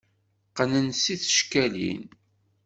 [0.49, 2.03] Qqnen s tcekkalin.